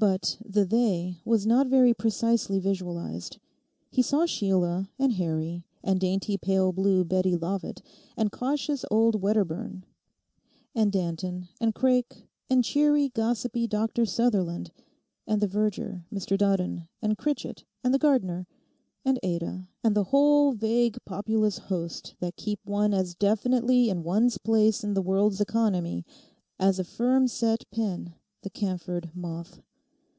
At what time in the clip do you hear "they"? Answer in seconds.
0.64-1.16